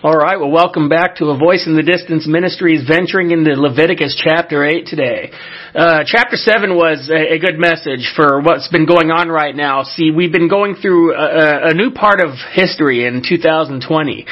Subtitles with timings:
[0.00, 4.14] All right, well, welcome back to A Voice in the Distance Ministries, venturing into Leviticus
[4.14, 5.32] chapter 8 today.
[5.74, 9.82] Uh, chapter 7 was a, a, good message for what's been going on right now.
[9.82, 14.24] See, we've been going through a, a new part of history in 2020.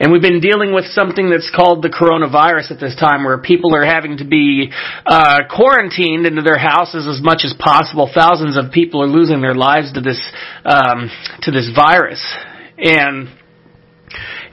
[0.00, 3.76] And we've been dealing with something that's called the coronavirus at this time, where people
[3.76, 4.72] are having to be
[5.04, 8.08] uh, quarantined into their houses as much as possible.
[8.08, 10.20] Thousands of people are losing their lives to this
[10.64, 11.10] um,
[11.42, 12.24] to this virus,
[12.78, 13.28] and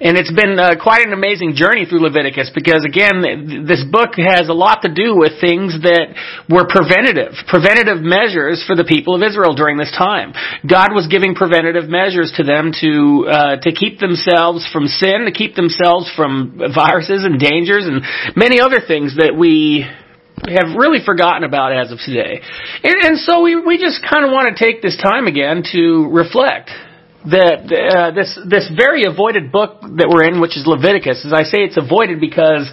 [0.01, 3.21] and it's been uh, quite an amazing journey through Leviticus because again,
[3.69, 6.17] this book has a lot to do with things that
[6.49, 10.33] were preventative, preventative measures for the people of Israel during this time.
[10.65, 15.31] God was giving preventative measures to them to, uh, to keep themselves from sin, to
[15.31, 18.01] keep themselves from viruses and dangers and
[18.33, 19.85] many other things that we
[20.49, 22.41] have really forgotten about as of today.
[22.81, 26.09] And, and so we, we just kind of want to take this time again to
[26.09, 26.73] reflect
[27.29, 31.43] that uh, this this very avoided book that we're in, which is Leviticus, as I
[31.43, 32.69] say, it's avoided because.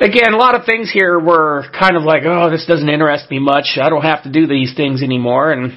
[0.00, 3.40] Again, a lot of things here were kind of like, oh, this doesn't interest me
[3.40, 3.76] much.
[3.82, 5.72] I don't have to do these things anymore, and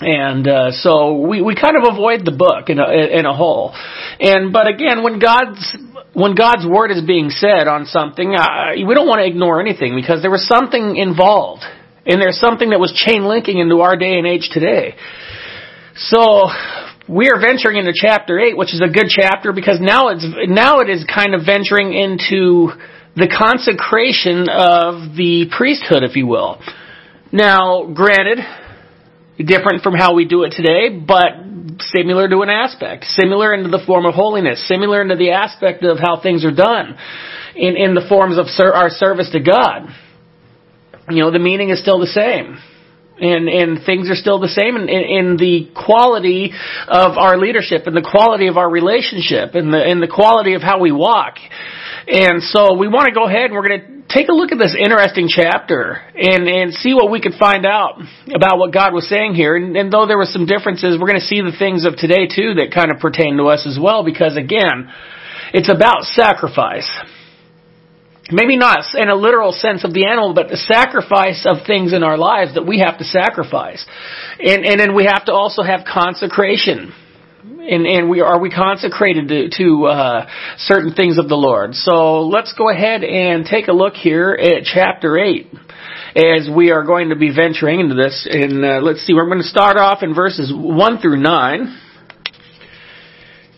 [0.00, 3.72] and uh, so we we kind of avoid the book in a in a whole.
[4.20, 5.76] And but again, when God's
[6.12, 9.94] when God's word is being said on something, uh, we don't want to ignore anything
[9.94, 11.62] because there was something involved,
[12.06, 14.96] and there's something that was chain linking into our day and age today.
[15.96, 16.48] So
[17.08, 20.80] we are venturing into chapter 8, which is a good chapter because now it's, now
[20.80, 22.72] it is kind of venturing into
[23.14, 26.60] the consecration of the priesthood, if you will.
[27.30, 28.38] Now, granted,
[29.36, 33.82] different from how we do it today, but similar to an aspect, similar into the
[33.86, 36.96] form of holiness, similar into the aspect of how things are done
[37.54, 39.88] in, in the forms of ser- our service to God.
[41.10, 42.58] You know, the meaning is still the same
[43.20, 46.50] and and things are still the same in, in, the quality
[46.88, 50.62] of our leadership and the quality of our relationship and the and the quality of
[50.62, 51.38] how we walk.
[52.06, 54.58] And so we want to go ahead and we're going to take a look at
[54.58, 58.02] this interesting chapter and and see what we could find out
[58.34, 59.56] about what God was saying here.
[59.56, 62.26] And, and though there were some differences, we're going to see the things of today
[62.26, 64.90] too that kind of pertain to us as well because again,
[65.54, 66.90] it's about sacrifice
[68.30, 72.02] maybe not in a literal sense of the animal, but the sacrifice of things in
[72.02, 73.84] our lives that we have to sacrifice.
[74.38, 76.92] And, and then we have to also have consecration.
[77.44, 81.74] And, and we are we consecrated to, to uh, certain things of the Lord.
[81.74, 85.48] So let's go ahead and take a look here at chapter eight
[86.14, 88.28] as we are going to be venturing into this.
[88.30, 91.80] And uh, let's see, we're going to start off in verses one through nine.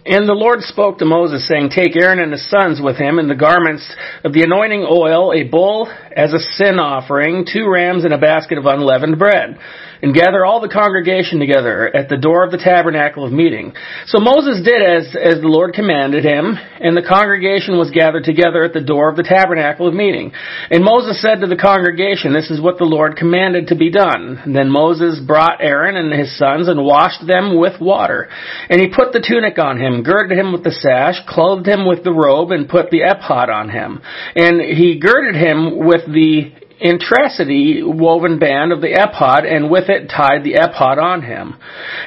[0.08, 3.28] And the Lord spoke to Moses, saying, Take Aaron and his sons with him, and
[3.28, 3.84] the garments
[4.22, 8.56] of the anointing oil, a bull as a sin offering, two rams, and a basket
[8.56, 9.58] of unleavened bread
[10.02, 13.72] and gather all the congregation together at the door of the tabernacle of meeting.
[14.06, 18.64] So Moses did as, as the Lord commanded him, and the congregation was gathered together
[18.64, 20.32] at the door of the tabernacle of meeting.
[20.70, 24.40] And Moses said to the congregation, This is what the Lord commanded to be done.
[24.44, 28.28] And then Moses brought Aaron and his sons and washed them with water.
[28.68, 32.04] And he put the tunic on him, girded him with the sash, clothed him with
[32.04, 34.00] the robe, and put the ephod on him.
[34.34, 40.08] And he girded him with the intricity woven band of the ephod, and with it
[40.08, 41.54] tied the ephod on him.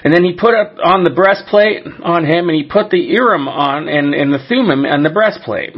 [0.03, 3.47] And then he put up on the breastplate on him, and he put the Urim
[3.47, 5.73] on, and, and the Thummim on the breastplate.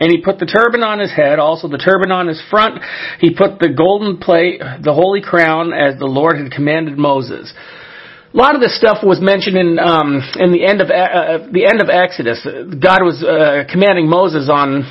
[0.00, 2.80] And he put the turban on his head, also the turban on his front.
[3.20, 7.52] He put the golden plate, the holy crown, as the Lord had commanded Moses.
[8.32, 11.64] A lot of this stuff was mentioned in um, in the end of uh, the
[11.66, 12.44] end of Exodus.
[12.44, 14.84] God was uh, commanding Moses on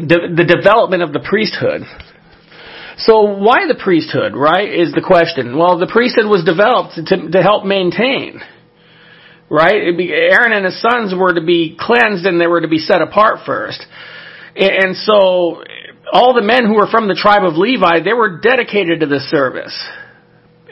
[0.00, 1.82] the, the development of the priesthood.
[3.04, 5.58] So why the priesthood, right, is the question.
[5.58, 8.40] Well, the priesthood was developed to, to help maintain,
[9.50, 9.96] right?
[9.96, 13.02] Be, Aaron and his sons were to be cleansed and they were to be set
[13.02, 13.84] apart first.
[14.54, 15.64] And, and so
[16.12, 19.28] all the men who were from the tribe of Levi, they were dedicated to this
[19.30, 19.74] service.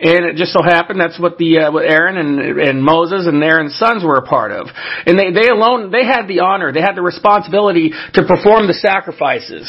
[0.00, 3.42] And it just so happened that's what the uh, what Aaron and and Moses and
[3.44, 4.68] Aaron's sons were a part of.
[5.06, 8.74] And they they alone they had the honor, they had the responsibility to perform the
[8.74, 9.68] sacrifices.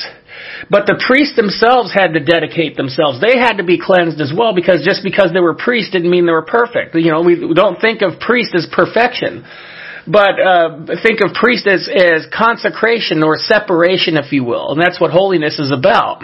[0.70, 3.20] But the priests themselves had to dedicate themselves.
[3.20, 6.26] They had to be cleansed as well because just because they were priests didn't mean
[6.26, 6.96] they were perfect.
[6.96, 9.44] You know, we don't think of priest as perfection.
[10.08, 14.72] But uh, think of priest as, as consecration or separation, if you will.
[14.72, 16.24] And that's what holiness is about.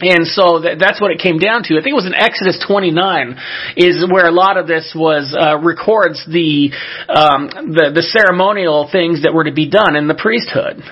[0.00, 1.74] And so that, that's what it came down to.
[1.74, 3.40] I think it was in Exodus 29
[3.76, 6.68] is where a lot of this was uh, records the,
[7.08, 10.84] um, the the ceremonial things that were to be done in the priesthood.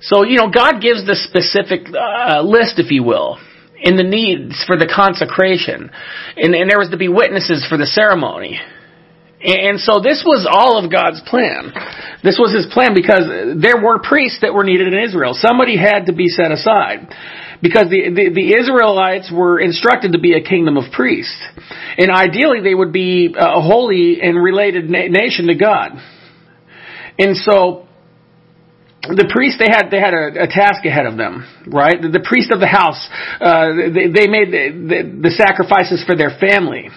[0.00, 3.36] So you know, God gives the specific uh, list, if you will,
[3.76, 5.90] in the needs for the consecration,
[6.36, 8.58] and, and there was to be witnesses for the ceremony.
[9.42, 11.72] And so this was all of God's plan.
[12.22, 13.24] This was his plan because
[13.56, 15.32] there were priests that were needed in Israel.
[15.32, 17.08] Somebody had to be set aside.
[17.62, 21.36] Because the, the, the Israelites were instructed to be a kingdom of priests.
[21.96, 25.92] And ideally they would be a holy and related na- nation to God.
[27.18, 27.86] And so,
[29.02, 32.00] the priests they had they had a, a, task ahead of them, right?
[32.00, 33.00] The, the priest of the house
[33.40, 36.88] uh, they, they made the, the sacrifices for their family.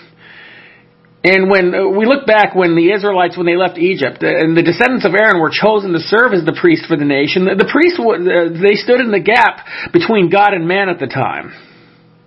[1.23, 4.57] And when uh, we look back when the Israelites, when they left Egypt, uh, and
[4.57, 7.69] the descendants of Aaron were chosen to serve as the priest for the nation, the
[7.71, 9.63] priests, uh, they stood in the gap
[9.95, 11.55] between God and man at the time.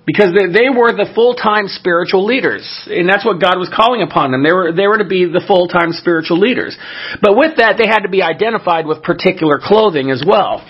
[0.07, 2.63] Because they were the full-time spiritual leaders.
[2.87, 4.45] And that's what God was calling upon them.
[4.45, 6.79] They were, they were to be the full-time spiritual leaders.
[7.21, 10.63] But with that, they had to be identified with particular clothing as well.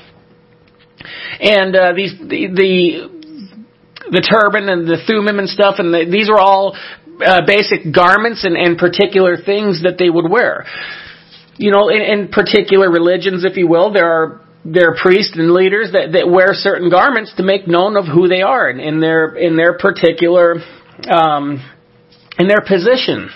[1.38, 2.73] And, uh, these, the, the,
[4.08, 6.75] the turban and the thummim and stuff, and the, these are all
[7.25, 10.67] uh, basic garments and, and particular things that they would wear.
[11.57, 15.53] You know, in, in particular religions, if you will, there are there are priests and
[15.53, 19.01] leaders that, that wear certain garments to make known of who they are in, in
[19.01, 20.57] their in their particular
[21.09, 21.63] um,
[22.39, 23.31] in their position.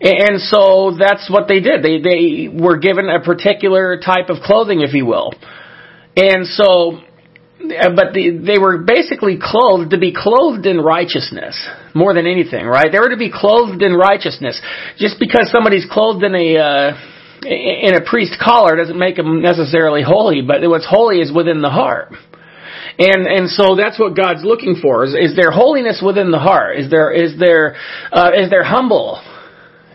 [0.00, 1.82] And so that's what they did.
[1.82, 5.32] They they were given a particular type of clothing, if you will.
[6.16, 7.00] And so
[7.58, 11.56] but the, they were basically clothed to be clothed in righteousness
[11.94, 12.92] more than anything, right?
[12.92, 14.60] They were to be clothed in righteousness.
[14.98, 17.00] Just because somebody's clothed in a uh,
[17.44, 21.70] in a priest collar doesn't make them necessarily holy, but what's holy is within the
[21.70, 22.12] heart.
[22.98, 26.78] And and so that's what God's looking for is, is there holiness within the heart?
[26.78, 27.76] Is there is there
[28.12, 29.22] uh, is there humble?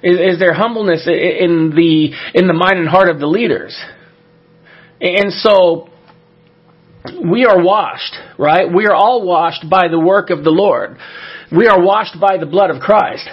[0.03, 3.79] Is, is there humbleness in the in the mind and heart of the leaders?
[4.99, 5.89] And so
[7.23, 8.71] we are washed, right?
[8.71, 10.97] We are all washed by the work of the Lord.
[11.51, 13.27] We are washed by the blood of Christ.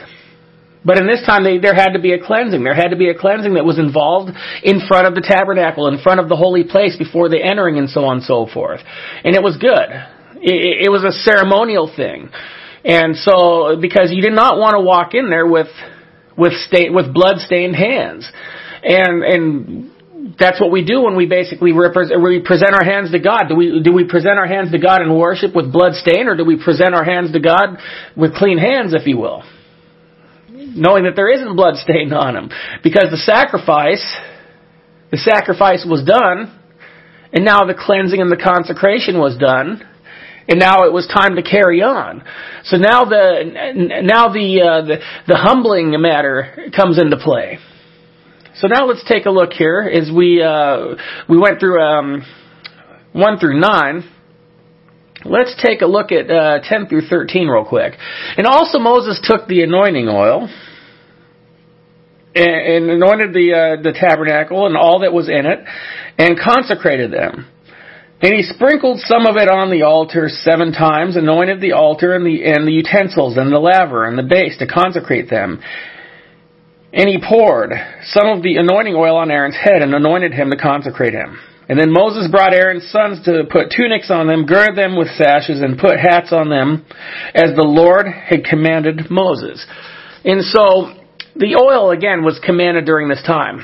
[0.85, 2.65] But in this time, they, there had to be a cleansing.
[2.65, 4.33] There had to be a cleansing that was involved
[4.63, 7.91] in front of the tabernacle, in front of the holy place before the entering and
[7.91, 8.81] so on and so forth.
[9.25, 9.91] And it was good.
[10.41, 12.31] It, it was a ceremonial thing.
[12.85, 15.69] And so, because you did not want to walk in there with,
[16.39, 18.31] with stain, with blood stained hands.
[18.83, 19.91] And, and
[20.39, 23.49] that's what we do when we basically we present our hands to God.
[23.49, 26.37] Do we, do we present our hands to God in worship with blood stain or
[26.37, 27.79] do we present our hands to God
[28.17, 29.43] with clean hands, if you will?
[30.49, 32.51] Knowing that there isn't blood stain on them.
[32.85, 34.05] Because the sacrifice,
[35.11, 36.55] the sacrifice was done,
[37.33, 39.83] and now the cleansing and the consecration was done,
[40.49, 42.23] and now it was time to carry on.
[42.65, 44.97] So now the, now the, uh, the,
[45.27, 47.59] the humbling matter comes into play.
[48.59, 50.97] So now let's take a look here as we uh,
[51.29, 52.25] we went through um,
[53.13, 54.03] one through nine.
[55.25, 57.95] Let's take a look at uh, ten through thirteen real quick.
[58.37, 60.49] And also Moses took the anointing oil
[62.35, 65.61] and, and anointed the uh, the tabernacle and all that was in it,
[66.19, 67.47] and consecrated them.
[68.21, 72.27] And he sprinkled some of it on the altar seven times, anointed the altar and
[72.27, 75.63] the and the utensils and the laver and the base to consecrate them.
[76.93, 77.73] And he poured
[78.05, 81.39] some of the anointing oil on Aaron's head and anointed him to consecrate him.
[81.69, 85.61] And then Moses brought Aaron's sons to put tunics on them, gird them with sashes,
[85.61, 86.87] and put hats on them,
[87.35, 89.67] as the Lord had commanded Moses.
[90.25, 90.95] And so,
[91.37, 93.61] the oil again was commanded during this time.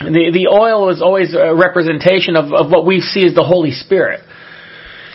[0.00, 3.70] The, the oil was always a representation of, of what we see as the Holy
[3.70, 4.20] Spirit.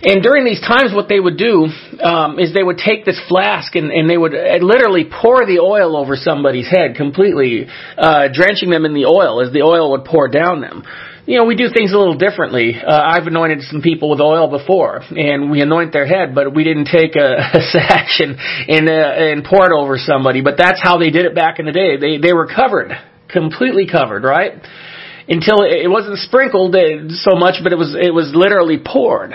[0.02, 1.68] And during these times, what they would do
[2.02, 5.60] um, is they would take this flask and, and they would uh, literally pour the
[5.60, 10.06] oil over somebody's head, completely uh, drenching them in the oil as the oil would
[10.06, 10.84] pour down them.
[11.26, 12.74] You know, we do things a little differently.
[12.76, 16.64] Uh, I've anointed some people with oil before, and we anoint their head, but we
[16.64, 20.42] didn't take a, a sash and and, uh, and pour it over somebody.
[20.42, 21.98] But that's how they did it back in the day.
[21.98, 22.94] They they were covered,
[23.28, 24.54] completely covered, right?
[25.28, 29.34] Until it, it wasn't sprinkled uh, so much, but it was it was literally poured.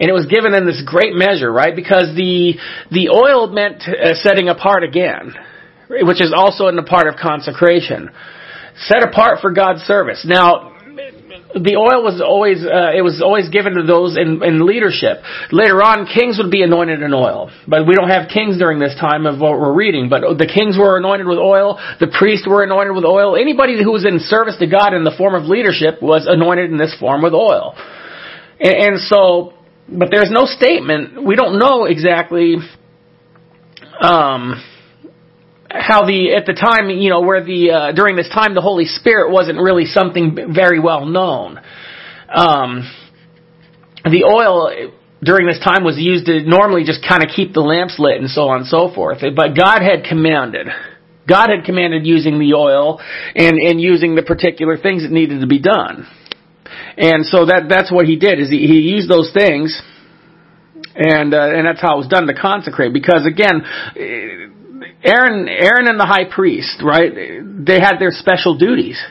[0.00, 1.74] And it was given in this great measure, right?
[1.74, 2.54] Because the,
[2.90, 5.34] the oil meant uh, setting apart again,
[5.88, 8.10] which is also in the part of consecration.
[8.76, 10.26] Set apart for God's service.
[10.26, 10.74] Now,
[11.54, 15.22] the oil was always uh, it was always given to those in, in leadership.
[15.54, 18.94] Later on, kings would be anointed in oil, but we don't have kings during this
[18.98, 20.10] time of what we're reading.
[20.10, 21.78] But the kings were anointed with oil.
[22.02, 23.38] The priests were anointed with oil.
[23.38, 26.78] Anybody who was in service to God in the form of leadership was anointed in
[26.78, 27.78] this form with oil.
[28.58, 29.54] And, and so
[29.88, 31.24] but there's no statement.
[31.24, 32.56] We don't know exactly
[34.00, 34.62] um,
[35.68, 38.84] how the at the time you know where the uh, during this time the Holy
[38.86, 41.60] Spirit wasn't really something very well known.
[42.34, 42.90] Um,
[44.04, 47.96] the oil during this time was used to normally just kind of keep the lamps
[47.98, 49.18] lit and so on and so forth.
[49.20, 50.68] But God had commanded
[51.26, 53.00] God had commanded using the oil
[53.34, 56.06] and, and using the particular things that needed to be done.
[56.96, 59.80] And so that, that's what he did, is he, he used those things,
[60.94, 62.92] and, uh, and that's how it was done to consecrate.
[62.92, 63.62] Because again,
[65.04, 69.02] Aaron, Aaron and the high priest, right, they had their special duties.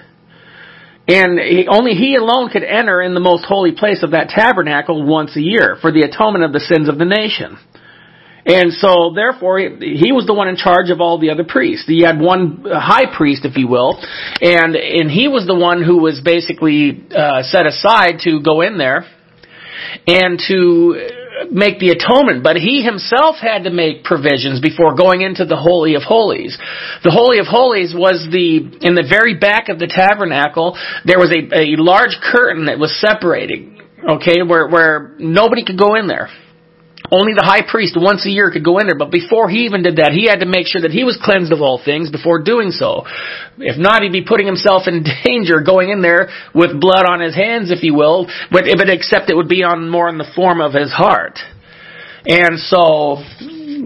[1.07, 5.05] And he, only he alone could enter in the most holy place of that tabernacle
[5.05, 7.57] once a year for the atonement of the sins of the nation.
[8.45, 11.87] And so, therefore, he was the one in charge of all the other priests.
[11.87, 13.97] He had one high priest, if you will,
[14.41, 18.77] and and he was the one who was basically uh, set aside to go in
[18.77, 19.05] there
[20.07, 22.43] and to make the atonement.
[22.43, 26.57] But he himself had to make provisions before going into the holy of holies.
[27.03, 30.77] The holy of holies was the in the very back of the tabernacle.
[31.05, 33.79] There was a, a large curtain that was separating.
[34.03, 36.27] Okay, where where nobody could go in there.
[37.13, 39.85] Only the high priest once a year could go in there, but before he even
[39.85, 42.41] did that, he had to make sure that he was cleansed of all things before
[42.41, 43.05] doing so.
[43.61, 47.37] If not, he'd be putting himself in danger going in there with blood on his
[47.37, 50.59] hands, if you will, but, but except it would be on more in the form
[50.59, 51.37] of his heart.
[52.25, 53.21] And so,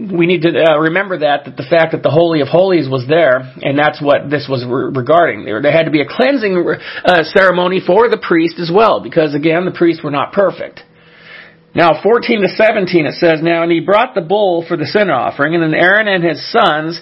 [0.08, 3.04] we need to uh, remember that, that the fact that the Holy of Holies was
[3.08, 5.44] there, and that's what this was re- regarding.
[5.44, 9.34] There, there had to be a cleansing uh, ceremony for the priest as well, because
[9.34, 10.80] again, the priests were not perfect.
[11.74, 15.10] Now, 14 to 17 it says, Now, and he brought the bull for the sin
[15.10, 17.00] offering, and then Aaron and his sons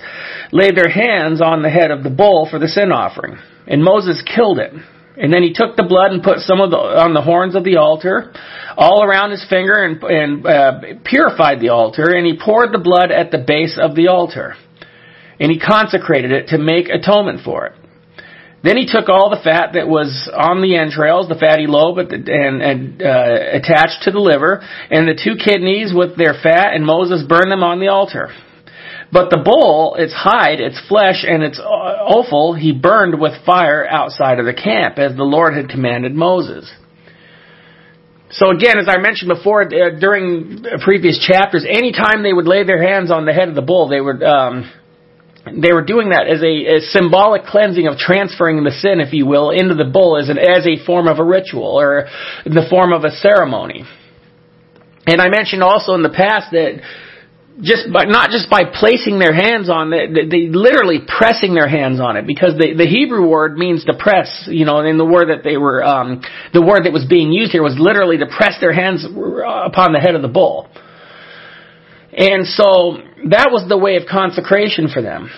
[0.53, 3.39] laid their hands on the head of the bull for the sin offering.
[3.67, 4.73] And Moses killed it.
[5.19, 7.65] And then he took the blood and put some of the, on the horns of
[7.65, 8.35] the altar,
[8.77, 13.11] all around his finger, and, and uh, purified the altar, and he poured the blood
[13.11, 14.55] at the base of the altar.
[15.41, 17.73] And he consecrated it to make atonement for it.
[18.63, 22.29] Then he took all the fat that was on the entrails, the fatty lobe, and,
[22.29, 24.61] and uh, attached to the liver,
[24.91, 28.31] and the two kidneys with their fat, and Moses burned them on the altar.
[29.13, 34.41] But the bull, its hide, its flesh, and its offal, he burned with fire outside
[34.41, 36.69] of the camp, as the Lord had commanded Moses.
[38.31, 42.65] So again, as I mentioned before, uh, during previous chapters, any time they would lay
[42.65, 44.71] their hands on the head of the bull, they would um,
[45.47, 49.27] they were doing that as a, a, symbolic cleansing of transferring the sin, if you
[49.27, 52.09] will, into the bull as, an, as a form of a ritual or
[52.45, 53.85] in the form of a ceremony.
[55.07, 56.83] And I mentioned also in the past that
[57.63, 61.69] just by, not just by placing their hands on it, they, they literally pressing their
[61.69, 65.07] hands on it because the, the Hebrew word means to press, you know, and the
[65.07, 66.23] word that they were, um,
[66.53, 70.01] the word that was being used here was literally to press their hands upon the
[70.03, 70.69] head of the bull.
[72.17, 72.97] And so
[73.29, 75.31] that was the way of consecration for them.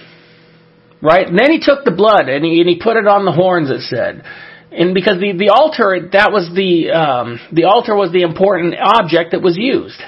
[1.03, 1.27] Right?
[1.27, 3.71] And then he took the blood and he, and he put it on the horns,
[3.71, 4.23] it said.
[4.71, 9.33] And because the, the altar, that was the, um, the altar was the important object
[9.33, 9.99] that was used,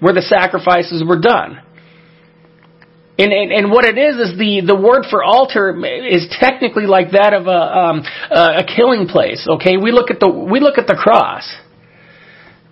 [0.00, 1.60] where the sacrifices were done.
[3.18, 5.74] And, and, and what it is is the, the word for altar
[6.06, 9.44] is technically like that of a, um, a killing place.
[9.58, 11.42] Okay, we look at the we look at the cross.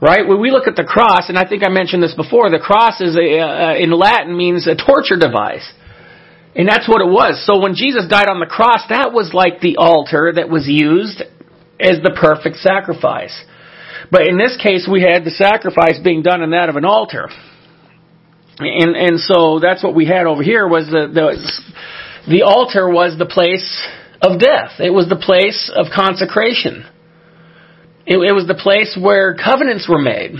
[0.00, 0.28] Right?
[0.28, 3.00] When we look at the cross, and I think I mentioned this before, the cross
[3.00, 5.64] is a, uh, in Latin means a torture device.
[6.54, 7.44] And that's what it was.
[7.44, 11.22] So when Jesus died on the cross, that was like the altar that was used
[11.80, 13.36] as the perfect sacrifice.
[14.10, 17.28] But in this case, we had the sacrifice being done in that of an altar.
[18.58, 23.18] And, and so that's what we had over here was the, the, the altar was
[23.18, 23.86] the place
[24.22, 24.80] of death.
[24.80, 26.86] It was the place of consecration.
[28.06, 30.32] It, it was the place where covenants were made.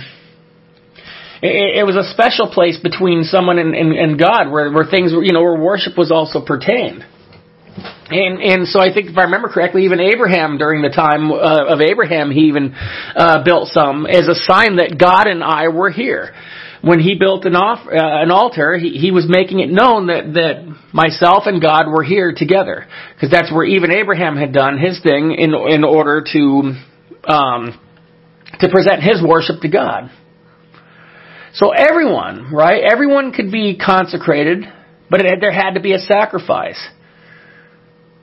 [1.43, 5.13] It, it was a special place between someone and, and, and God, where, where things,
[5.13, 7.05] you know, where worship was also pertained.
[8.09, 11.67] And and so I think if I remember correctly, even Abraham during the time uh,
[11.67, 15.91] of Abraham, he even uh, built some as a sign that God and I were
[15.91, 16.33] here.
[16.83, 20.33] When he built an off uh, an altar, he, he was making it known that
[20.35, 25.03] that myself and God were here together, because that's where even Abraham had done his
[25.03, 26.73] thing in in order to
[27.27, 27.79] um,
[28.61, 30.11] to present his worship to God.
[31.55, 32.83] So everyone, right?
[32.83, 34.65] Everyone could be consecrated,
[35.11, 36.83] but it, there had to be a sacrifice.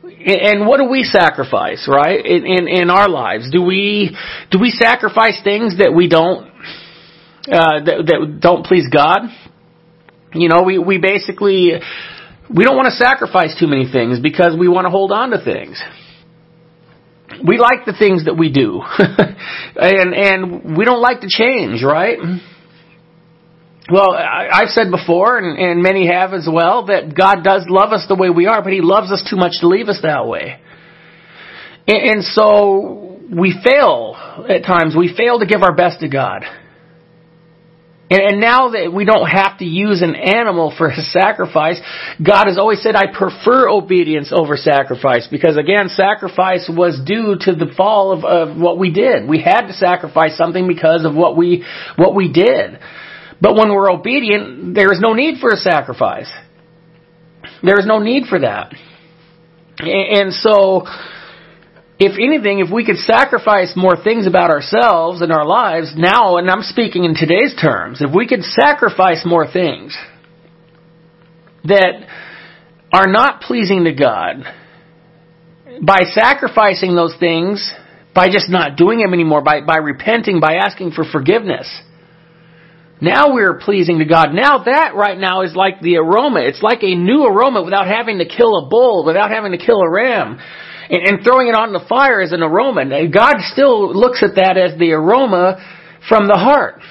[0.03, 2.23] And what do we sacrifice, right?
[2.25, 4.15] In, in, in our lives, do we
[4.51, 6.47] do we sacrifice things that we don't
[7.47, 9.21] uh, that, that don't please God?
[10.33, 11.71] You know, we we basically
[12.55, 15.43] we don't want to sacrifice too many things because we want to hold on to
[15.43, 15.81] things
[17.45, 18.81] we like the things that we do.
[19.75, 22.17] and, and we don't like to change, right?
[23.91, 27.91] Well, I, have said before, and, and many have as well, that God does love
[27.91, 30.25] us the way we are, but He loves us too much to leave us that
[30.25, 30.61] way.
[31.87, 34.15] And, and so we fail
[34.49, 34.95] at times.
[34.97, 36.43] We fail to give our best to God.
[38.13, 41.81] And, and now that we don't have to use an animal for a sacrifice,
[42.21, 47.55] God has always said, I prefer obedience over sacrifice because again, sacrifice was due to
[47.55, 49.27] the fall of, of what we did.
[49.27, 51.65] We had to sacrifice something because of what we,
[51.95, 52.77] what we did.
[53.41, 56.31] But when we're obedient, there is no need for a sacrifice.
[57.63, 58.73] There is no need for that.
[59.79, 60.85] And so,
[62.05, 66.49] if anything, if we could sacrifice more things about ourselves and our lives now, and
[66.49, 69.97] I'm speaking in today's terms, if we could sacrifice more things
[71.65, 72.07] that
[72.91, 74.43] are not pleasing to God,
[75.81, 77.71] by sacrificing those things,
[78.13, 81.67] by just not doing them anymore, by, by repenting, by asking for forgiveness,
[83.01, 84.29] now we're pleasing to God.
[84.33, 86.39] Now that right now is like the aroma.
[86.41, 89.81] It's like a new aroma without having to kill a bull, without having to kill
[89.81, 90.39] a ram.
[90.93, 92.85] And, and throwing it on the fire as an aroma.
[93.09, 95.57] God still looks at that as the aroma
[96.07, 96.81] from the heart.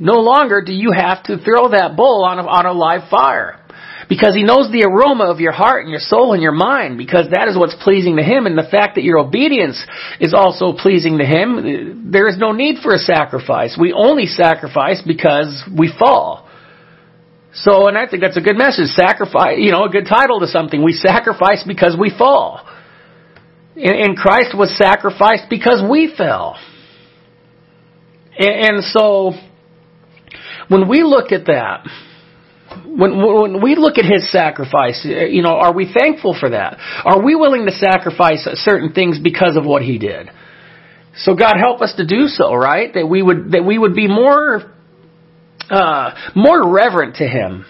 [0.00, 3.60] No longer do you have to throw that bull on a, on a live fire.
[4.08, 7.26] Because he knows the aroma of your heart and your soul and your mind, because
[7.32, 9.80] that is what's pleasing to him, and the fact that your obedience
[10.20, 13.76] is also pleasing to him, there is no need for a sacrifice.
[13.80, 16.48] We only sacrifice because we fall.
[17.54, 18.88] So, and I think that's a good message.
[18.92, 20.82] Sacrifice, you know, a good title to something.
[20.82, 22.66] We sacrifice because we fall.
[23.76, 26.56] And Christ was sacrificed because we fell.
[28.38, 29.32] And so,
[30.68, 31.86] when we look at that,
[32.86, 36.78] when, when we look at his sacrifice, you know, are we thankful for that?
[37.04, 40.30] Are we willing to sacrifice certain things because of what he did?
[41.16, 42.92] So God help us to do so, right?
[42.92, 44.72] That we would that we would be more
[45.70, 47.64] uh, more reverent to him,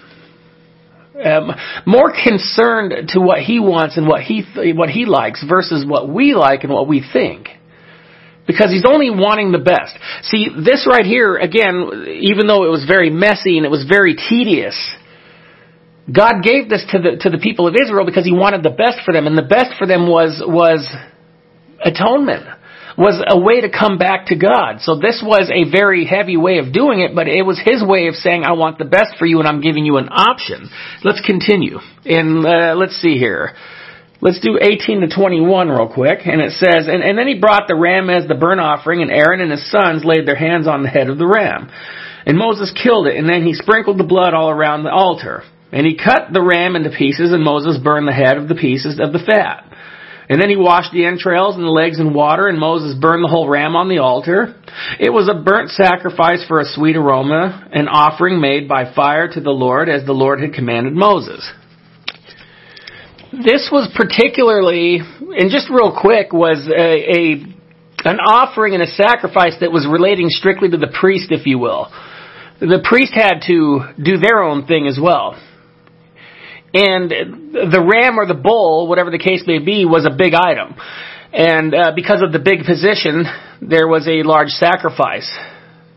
[1.22, 1.52] um,
[1.86, 6.08] more concerned to what he wants and what he th- what he likes versus what
[6.08, 7.48] we like and what we think.
[8.46, 9.96] Because he's only wanting the best.
[10.22, 14.16] See, this right here, again, even though it was very messy and it was very
[14.16, 14.76] tedious,
[16.12, 18.98] God gave this to the, to the people of Israel because he wanted the best
[19.06, 20.86] for them, and the best for them was, was
[21.82, 22.44] atonement.
[22.96, 24.80] Was a way to come back to God.
[24.80, 28.06] So this was a very heavy way of doing it, but it was his way
[28.06, 30.70] of saying, I want the best for you and I'm giving you an option.
[31.02, 31.78] Let's continue.
[32.04, 33.54] And, uh, let's see here.
[34.20, 36.20] Let's do 18 to 21 real quick.
[36.24, 39.10] And it says, and, and then he brought the ram as the burnt offering, and
[39.10, 41.68] Aaron and his sons laid their hands on the head of the ram.
[42.24, 45.42] And Moses killed it, and then he sprinkled the blood all around the altar.
[45.72, 48.98] And he cut the ram into pieces, and Moses burned the head of the pieces
[48.98, 49.68] of the fat.
[50.28, 53.28] And then he washed the entrails and the legs in water, and Moses burned the
[53.28, 54.54] whole ram on the altar.
[54.98, 59.40] It was a burnt sacrifice for a sweet aroma, an offering made by fire to
[59.40, 61.46] the Lord, as the Lord had commanded Moses.
[63.32, 67.54] This was particularly, and just real quick, was a, a
[68.04, 71.90] an offering and a sacrifice that was relating strictly to the priest, if you will.
[72.60, 75.40] The priest had to do their own thing as well.
[76.74, 77.10] And
[77.54, 80.74] the ram or the bull, whatever the case may be, was a big item.
[81.32, 83.24] And uh, because of the big position,
[83.62, 85.30] there was a large sacrifice.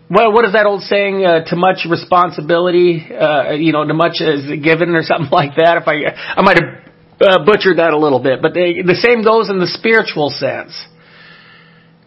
[0.10, 1.26] Well, what is that old saying?
[1.26, 5.82] Uh, to much responsibility, uh, you know, to much is given, or something like that.
[5.82, 6.70] If I, I might have
[7.20, 10.78] uh, butchered that a little bit, but they, the same goes in the spiritual sense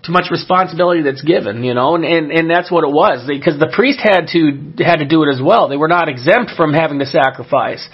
[0.02, 3.26] too much responsibility that's given, you know, and, and, and that's what it was.
[3.28, 5.68] Because the priest had to, had to do it as well.
[5.68, 7.86] They were not exempt from having to sacrifice.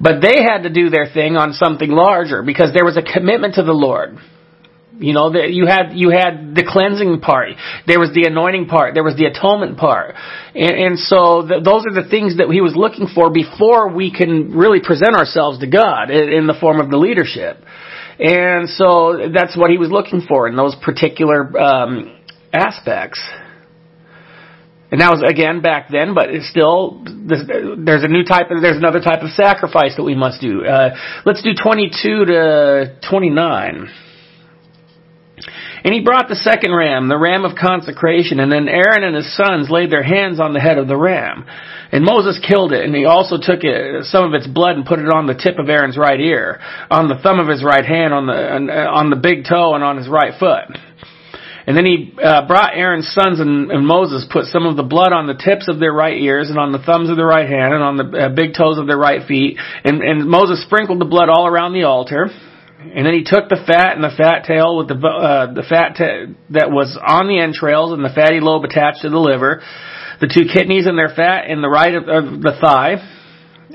[0.00, 3.54] But they had to do their thing on something larger because there was a commitment
[3.54, 4.16] to the Lord.
[4.98, 7.56] You know, that you had, you had the cleansing part.
[7.86, 8.94] There was the anointing part.
[8.94, 10.14] There was the atonement part.
[10.54, 14.12] And, and so the, those are the things that he was looking for before we
[14.12, 17.56] can really present ourselves to God in, in the form of the leadership.
[18.22, 22.16] And so that's what he was looking for in those particular um,
[22.52, 23.20] aspects.
[24.92, 28.76] And that was again back then, but it's still there's a new type of there's
[28.76, 30.64] another type of sacrifice that we must do.
[30.64, 33.88] Uh, let's do 22 to 29.
[35.84, 39.36] And he brought the second ram, the ram of consecration, and then Aaron and his
[39.36, 41.44] sons laid their hands on the head of the ram.
[41.92, 44.98] And Moses killed it, and he also took it, some of its blood and put
[44.98, 46.58] it on the tip of Aaron's right ear,
[46.90, 49.98] on the thumb of his right hand, on the on the big toe, and on
[49.98, 50.72] his right foot.
[51.66, 55.12] And then he uh, brought Aaron's sons and, and Moses put some of the blood
[55.12, 57.72] on the tips of their right ears and on the thumbs of their right hand
[57.72, 59.58] and on the uh, big toes of their right feet.
[59.84, 62.30] And, and Moses sprinkled the blood all around the altar.
[62.82, 65.94] And then he took the fat and the fat tail with the uh, the fat
[65.94, 69.62] ta- that was on the entrails and the fatty lobe attached to the liver,
[70.22, 73.02] the two kidneys and their fat in the right of, of the thigh.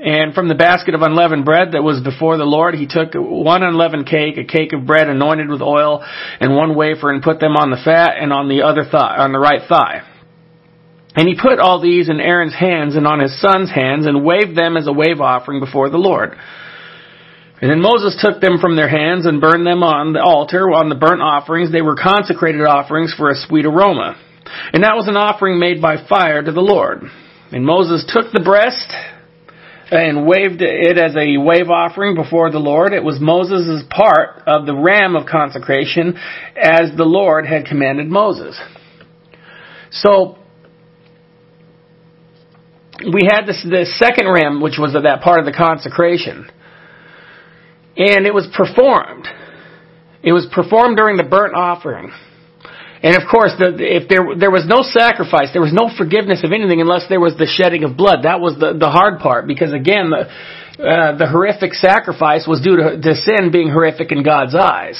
[0.00, 3.62] And from the basket of unleavened bread that was before the Lord, he took one
[3.62, 6.02] unleavened cake, a cake of bread anointed with oil,
[6.40, 9.32] and one wafer, and put them on the fat and on the other thigh, on
[9.32, 10.00] the right thigh.
[11.16, 14.56] And he put all these in Aaron's hands and on his son's hands and waved
[14.56, 16.32] them as a wave offering before the Lord.
[17.60, 20.88] And then Moses took them from their hands and burned them on the altar on
[20.88, 21.72] the burnt offerings.
[21.72, 24.16] They were consecrated offerings for a sweet aroma.
[24.72, 27.02] And that was an offering made by fire to the Lord.
[27.52, 28.92] And Moses took the breast
[29.90, 32.92] and waved it as a wave offering before the Lord.
[32.92, 36.18] It was Moses' part of the ram of consecration
[36.56, 38.58] as the Lord had commanded Moses.
[39.90, 40.36] So,
[43.00, 46.50] we had this, the second ram, which was that part of the consecration.
[47.96, 49.26] And it was performed.
[50.22, 52.12] It was performed during the burnt offering.
[53.02, 56.50] And of course, the, if there there was no sacrifice, there was no forgiveness of
[56.50, 58.24] anything unless there was the shedding of blood.
[58.24, 60.26] That was the the hard part because again, the
[60.82, 64.98] uh, the horrific sacrifice was due to, to sin being horrific in God's eyes.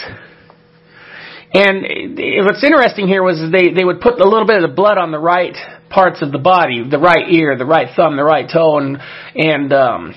[1.55, 4.99] And what's interesting here was they they would put a little bit of the blood
[4.99, 5.57] on the right
[5.89, 8.99] parts of the body, the right ear, the right thumb, the right toe, and
[9.35, 10.15] and um,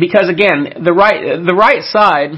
[0.00, 2.30] because again, the right the right side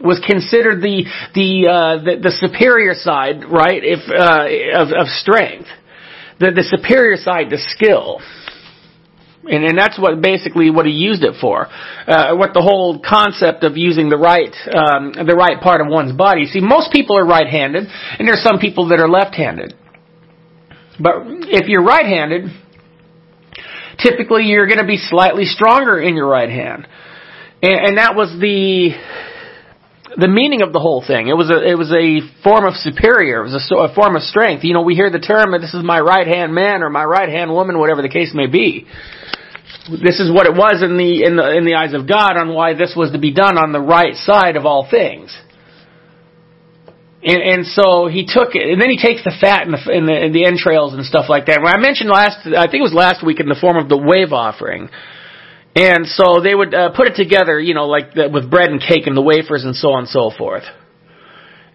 [0.00, 3.82] was considered the the uh, the, the, superior side, right?
[3.84, 5.68] If uh, of, of strength,
[6.38, 8.20] the the superior side to skill.
[9.42, 11.66] And, and that's what basically what he used it for.
[11.66, 16.12] Uh, what the whole concept of using the right um, the right part of one's
[16.12, 16.44] body.
[16.44, 19.74] See, most people are right-handed, and there's some people that are left-handed.
[21.00, 22.50] But if you're right-handed,
[23.98, 26.86] typically you're going to be slightly stronger in your right hand,
[27.62, 28.92] and, and that was the
[30.20, 31.28] the meaning of the whole thing.
[31.28, 33.40] It was a it was a form of superior.
[33.40, 34.64] It was a, a form of strength.
[34.64, 37.28] You know, we hear the term "this is my right hand man" or "my right
[37.28, 38.86] hand woman," whatever the case may be.
[39.88, 42.52] This is what it was in the in the in the eyes of God on
[42.54, 45.34] why this was to be done on the right side of all things.
[47.22, 50.08] And, and so he took it, and then he takes the fat and the, and
[50.08, 51.60] the, and the entrails and stuff like that.
[51.60, 53.98] When I mentioned last, I think it was last week in the form of the
[53.98, 54.88] wave offering.
[55.74, 58.80] And so they would uh, put it together, you know, like the, with bread and
[58.80, 60.64] cake and the wafers and so on and so forth.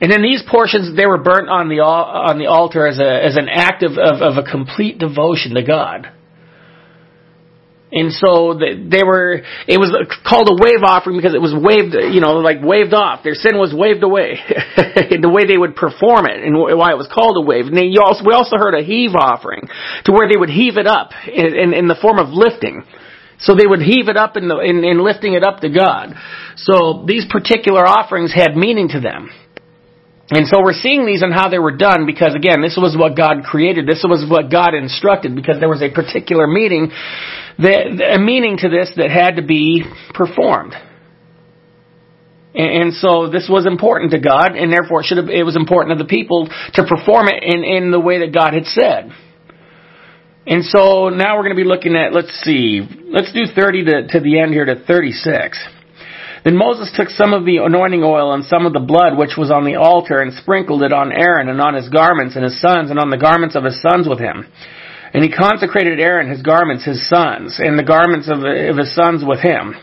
[0.02, 3.38] And then these portions, they were burnt on the on the altar as a as
[3.38, 6.12] an act of, of, of a complete devotion to God.
[7.96, 9.40] And so they were,
[9.72, 9.88] it was
[10.28, 13.24] called a wave offering because it was waved, you know, like waved off.
[13.24, 14.36] Their sin was waved away.
[14.76, 17.72] the way they would perform it and why it was called a wave.
[17.72, 19.70] And also, we also heard a heave offering
[20.04, 22.84] to where they would heave it up in, in, in the form of lifting.
[23.40, 26.16] So they would heave it up in, the, in, in lifting it up to God.
[26.56, 29.30] So these particular offerings had meaning to them.
[30.32, 33.16] And so we're seeing these and how they were done because again, this was what
[33.16, 33.86] God created.
[33.86, 36.92] This was what God instructed because there was a particular meaning
[37.60, 39.84] that, a meaning to this that had to be
[40.16, 40.74] performed.
[42.56, 45.56] And, and so this was important to God and therefore it should have, it was
[45.56, 49.12] important to the people to perform it in, in the way that God had said.
[50.48, 54.08] And so now we're going to be looking at, let's see, let's do 30 to,
[54.10, 55.58] to the end here to 36.
[56.44, 59.50] Then Moses took some of the anointing oil and some of the blood which was
[59.50, 62.92] on the altar and sprinkled it on Aaron and on his garments and his sons
[62.92, 64.46] and on the garments of his sons with him.
[65.16, 69.24] And he consecrated Aaron, his garments, his sons, and the garments of, of his sons
[69.26, 69.74] with him.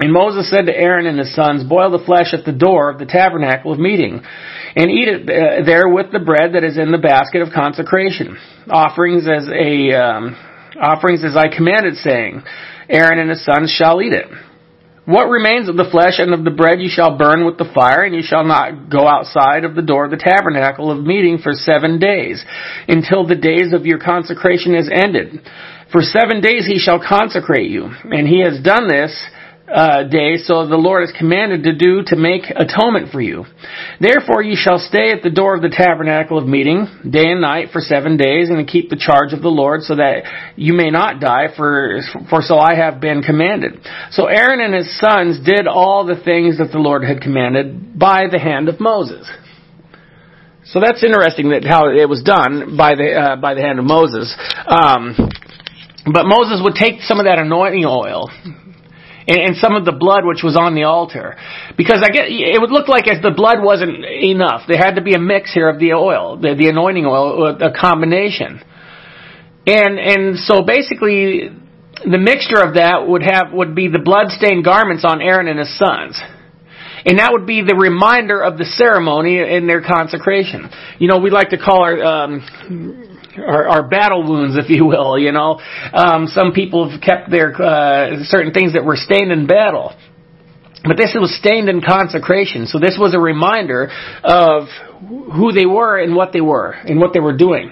[0.00, 2.98] And Moses said to Aaron and his sons, Boil the flesh at the door of
[2.98, 4.22] the tabernacle of meeting,
[4.74, 8.38] and eat it uh, there with the bread that is in the basket of consecration.
[8.70, 10.36] Offerings as a um,
[10.80, 12.42] offerings as I commanded, saying,
[12.88, 14.26] Aaron and his sons shall eat it.
[15.04, 18.02] What remains of the flesh and of the bread you shall burn with the fire,
[18.02, 21.52] and you shall not go outside of the door of the tabernacle of meeting for
[21.52, 22.42] seven days,
[22.88, 25.40] until the days of your consecration is ended.
[25.92, 29.12] For seven days he shall consecrate you, and he has done this
[29.70, 33.44] uh, day, so the Lord has commanded to do to make atonement for you.
[34.00, 37.68] Therefore you shall stay at the door of the tabernacle of meeting day and night
[37.72, 41.20] for seven days, and keep the charge of the Lord, so that you may not
[41.20, 41.54] die.
[41.56, 43.86] For for so I have been commanded.
[44.10, 48.24] So Aaron and his sons did all the things that the Lord had commanded by
[48.30, 49.30] the hand of Moses.
[50.64, 53.84] So that's interesting that how it was done by the uh, by the hand of
[53.84, 54.34] Moses.
[54.66, 55.14] Um,
[56.12, 58.30] but Moses would take some of that anointing oil
[59.30, 61.36] and, some of the blood which was on the altar.
[61.76, 64.62] Because I get, it would look like as the blood wasn't enough.
[64.66, 67.72] There had to be a mix here of the oil, the, the anointing oil, a
[67.72, 68.60] combination.
[69.66, 71.50] And, and so basically,
[72.04, 75.78] the mixture of that would have, would be the blood-stained garments on Aaron and his
[75.78, 76.20] sons.
[77.04, 80.68] And that would be the reminder of the ceremony in their consecration.
[80.98, 85.18] You know, we like to call our, um, our, our battle wounds, if you will.
[85.18, 85.60] You know,
[85.92, 89.94] um, some people have kept their uh, certain things that were stained in battle.
[90.82, 92.66] But this was stained in consecration.
[92.66, 93.90] So this was a reminder
[94.24, 94.68] of
[95.00, 97.70] who they were and what they were and what they were doing.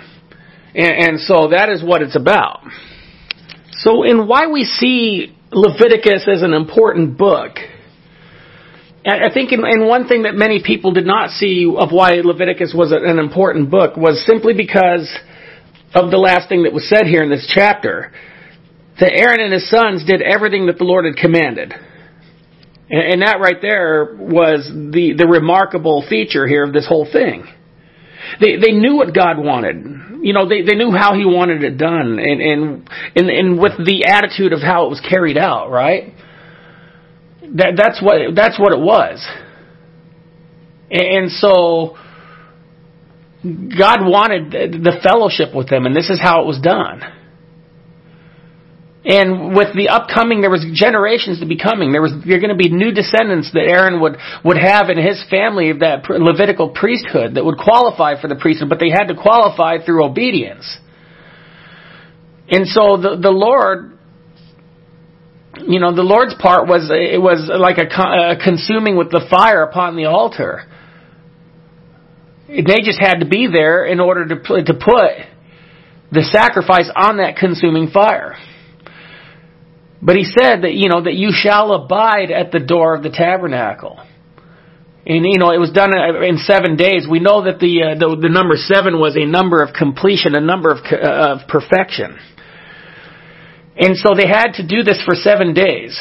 [0.74, 2.60] And, and so that is what it's about.
[3.78, 7.56] So in why we see Leviticus as an important book,
[9.06, 12.92] I think in, one thing that many people did not see of why Leviticus was
[12.92, 15.08] an important book was simply because
[15.94, 18.12] of the last thing that was said here in this chapter.
[19.00, 21.72] That Aaron and his sons did everything that the Lord had commanded.
[22.90, 27.44] And, and that right there was the, the remarkable feature here of this whole thing.
[28.40, 30.20] They, they knew what God wanted.
[30.20, 33.78] You know, they, they knew how He wanted it done and, and, and, and with
[33.78, 36.14] the attitude of how it was carried out, right?
[37.54, 39.24] That, that's what, that's what it was.
[40.90, 41.96] And so,
[43.42, 47.02] God wanted the fellowship with them, and this is how it was done.
[49.04, 51.92] And with the upcoming, there was generations to be coming.
[51.92, 55.24] There was are going to be new descendants that Aaron would would have in his
[55.30, 59.14] family of that Levitical priesthood that would qualify for the priesthood, but they had to
[59.14, 60.66] qualify through obedience.
[62.50, 63.96] And so the the Lord,
[65.66, 67.88] you know, the Lord's part was it was like a,
[68.34, 70.66] a consuming with the fire upon the altar.
[72.48, 75.12] They just had to be there in order to to put
[76.10, 78.36] the sacrifice on that consuming fire.
[80.00, 83.10] But he said that, you know, that you shall abide at the door of the
[83.10, 83.98] tabernacle.
[85.04, 85.90] And, you know, it was done
[86.22, 87.06] in seven days.
[87.10, 90.40] We know that the, uh, the, the, number seven was a number of completion, a
[90.40, 92.18] number of, uh, of perfection.
[93.76, 95.98] And so they had to do this for seven days.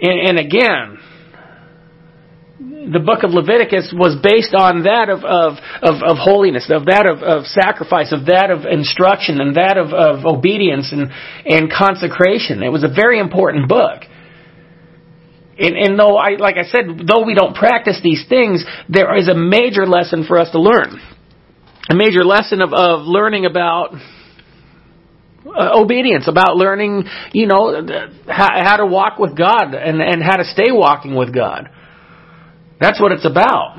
[0.00, 0.98] And, and again,
[2.92, 7.06] the book of Leviticus was based on that of, of, of, of holiness, of that
[7.06, 11.10] of, of, sacrifice, of that of instruction, and that of, of obedience and,
[11.44, 12.62] and consecration.
[12.62, 14.02] It was a very important book.
[15.58, 19.28] And, and though I, like I said, though we don't practice these things, there is
[19.28, 21.00] a major lesson for us to learn.
[21.90, 23.94] A major lesson of, of learning about
[25.44, 27.86] uh, obedience, about learning, you know,
[28.26, 31.68] how, how to walk with God and, and how to stay walking with God.
[32.82, 33.78] That's what it's about.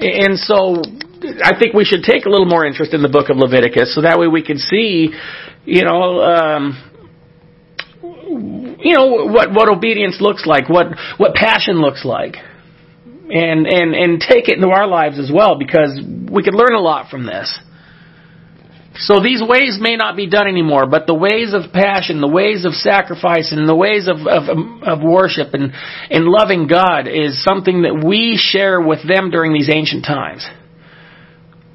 [0.00, 0.82] And so
[1.44, 4.02] I think we should take a little more interest in the book of Leviticus so
[4.02, 5.10] that way we can see,
[5.64, 6.84] you know, um,
[8.80, 10.88] you know what what obedience looks like, what
[11.18, 12.34] what passion looks like.
[13.30, 16.80] And and and take it into our lives as well because we could learn a
[16.80, 17.60] lot from this.
[19.00, 22.64] So these ways may not be done anymore, but the ways of passion, the ways
[22.64, 24.48] of sacrifice, and the ways of, of,
[24.82, 25.72] of worship and,
[26.10, 30.44] and loving God is something that we share with them during these ancient times.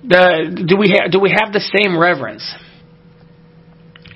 [0.05, 2.43] The, do, we ha- do we have the same reverence?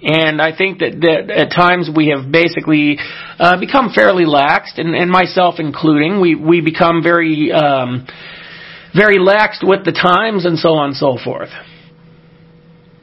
[0.01, 2.99] And I think that, that at times we have basically
[3.39, 6.19] uh, become fairly laxed, and, and myself including.
[6.19, 8.05] We, we become very, um,
[8.93, 11.49] very laxed with the times and so on and so forth.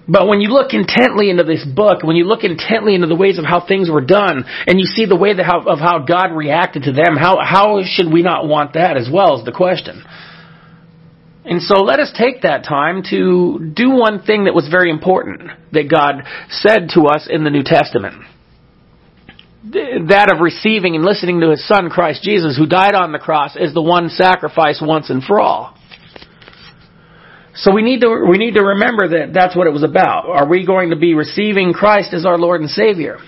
[0.07, 3.39] But when you look intently into this book, when you look intently into the ways
[3.39, 6.33] of how things were done, and you see the way that how, of how God
[6.33, 10.05] reacted to them, how, how should we not want that as well is the question.
[11.47, 15.51] And so let us take that time to do one thing that was very important
[15.73, 18.25] that God said to us in the New Testament.
[19.73, 23.57] That of receiving and listening to His Son, Christ Jesus, who died on the cross
[23.57, 25.77] as the one sacrifice once and for all.
[27.57, 30.27] So we need to we need to remember that that's what it was about.
[30.27, 33.19] Are we going to be receiving Christ as our Lord and Savior?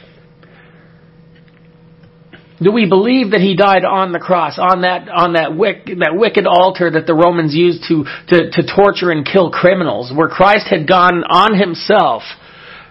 [2.61, 6.15] Do we believe that He died on the cross, on that on that wicked, that
[6.15, 10.67] wicked altar that the Romans used to, to to torture and kill criminals, where Christ
[10.69, 12.23] had gone on Himself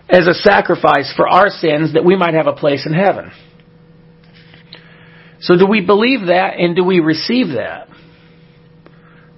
[0.07, 3.31] as a sacrifice for our sins that we might have a place in heaven?
[5.41, 7.89] So do we believe that and do we receive that?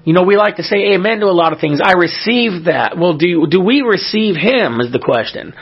[0.07, 1.81] You know, we like to say amen to a lot of things.
[1.83, 2.97] I receive that.
[2.97, 5.53] Well, do, do we receive Him is the question.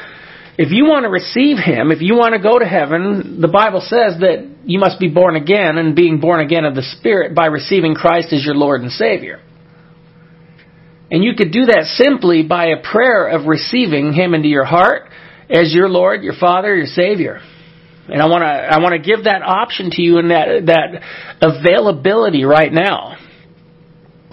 [0.56, 3.82] If you want to receive Him, if you want to go to heaven, the Bible
[3.82, 7.48] says that you must be born again and being born again of the Spirit by
[7.48, 9.42] receiving Christ as your Lord and Savior.
[11.10, 15.10] And you could do that simply by a prayer of receiving Him into your heart
[15.50, 17.42] as your Lord, your Father, your Savior.
[18.10, 21.02] And I want to I want to give that option to you and that that
[21.42, 23.18] availability right now.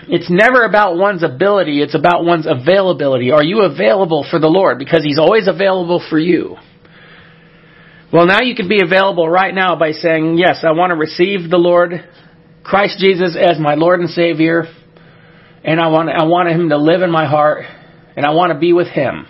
[0.08, 3.30] It's never about one's ability, it's about one's availability.
[3.30, 4.78] Are you available for the Lord?
[4.78, 6.56] Because He's always available for you.
[8.12, 11.48] Well, now you can be available right now by saying, Yes, I want to receive
[11.48, 11.92] the Lord,
[12.64, 14.64] Christ Jesus, as my Lord and Savior,
[15.64, 17.64] and I want, I want Him to live in my heart,
[18.16, 19.26] and I want to be with Him.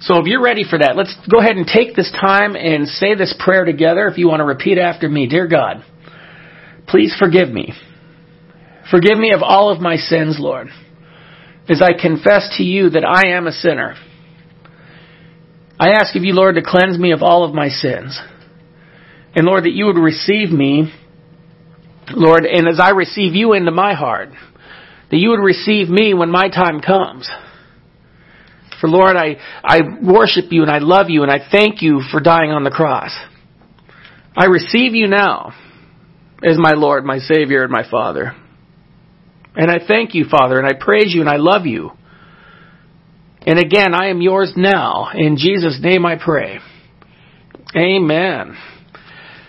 [0.00, 3.14] So if you're ready for that, let's go ahead and take this time and say
[3.14, 4.08] this prayer together.
[4.08, 5.84] If you want to repeat after me, Dear God,
[6.88, 7.72] please forgive me
[8.90, 10.68] Forgive me of all of my sins, Lord.
[11.68, 13.96] as I confess to you that I am a sinner.
[15.80, 18.18] I ask of you, Lord, to cleanse me of all of my sins.
[19.34, 20.92] And Lord, that you would receive me,
[22.10, 24.28] Lord, and as I receive you into my heart,
[25.10, 27.28] that you would receive me when my time comes.
[28.80, 32.20] For Lord, I, I worship you and I love you and I thank you for
[32.20, 33.10] dying on the cross.
[34.36, 35.52] I receive you now
[36.42, 38.34] as my Lord, my Savior, and my Father.
[39.56, 41.92] And I thank you, Father, and I praise you and I love you.
[43.46, 45.10] And again, I am yours now.
[45.14, 46.58] In Jesus' name I pray.
[47.74, 48.56] Amen.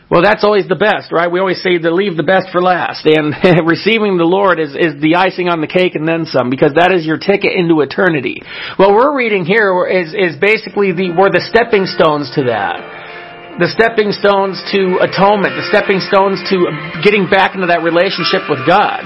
[0.10, 1.28] Well, that's always the best, right?
[1.28, 3.04] We always say to leave the best for last.
[3.04, 3.36] And
[3.68, 6.96] receiving the Lord is, is the icing on the cake and then some, because that
[6.96, 8.40] is your ticket into eternity.
[8.78, 13.60] What we're reading here is, is basically the, were the stepping stones to that.
[13.60, 18.64] The stepping stones to atonement, the stepping stones to getting back into that relationship with
[18.64, 19.04] God.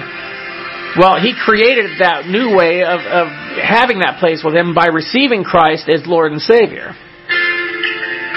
[0.97, 3.27] Well, He created that new way of, of
[3.61, 6.95] having that place with Him by receiving Christ as Lord and Savior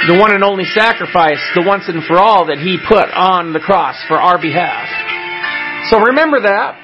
[0.07, 3.61] the one and only sacrifice, the once and for all that He put on the
[3.61, 4.85] cross for our behalf.
[5.89, 6.81] So remember that.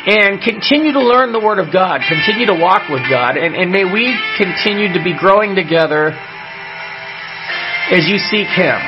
[0.00, 2.00] And continue to learn the Word of God.
[2.08, 3.36] Continue to walk with God.
[3.36, 6.12] And, and may we continue to be growing together
[7.92, 8.80] as you seek Him.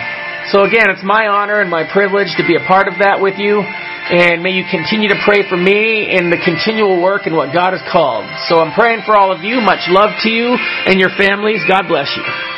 [0.52, 3.36] So again, it's my honor and my privilege to be a part of that with
[3.36, 3.60] you.
[4.10, 7.72] And may you continue to pray for me in the continual work and what God
[7.72, 8.26] has called.
[8.48, 9.60] So I'm praying for all of you.
[9.60, 11.62] Much love to you and your families.
[11.68, 12.51] God bless you.